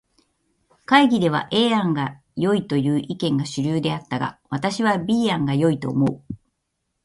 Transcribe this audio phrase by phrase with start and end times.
[0.87, 6.35] 会議では A 案がよいという意見が主流であったが、私は B 案が良いと思う。